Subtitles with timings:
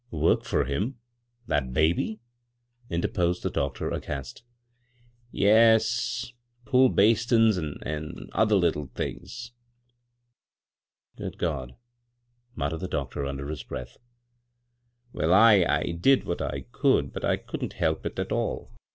[0.09, 0.97] Work for him—
[1.45, 2.21] that baby
[2.89, 4.41] I" interposed ~ the doctor, aghast
[5.49, 6.33] '"Yes;
[6.65, 9.51] pu!i bastin's an'— an' other litde things.""
[11.19, 11.75] Good God!"
[12.55, 13.97] muttered the doctor under his breath."
[15.13, 18.71] Well, I— I did what I could, but I couldn't help it at all.